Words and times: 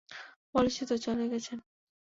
বলছি 0.55 0.81
তো 0.85 0.95
চলে 0.97 1.25
গেছেন। 1.27 1.57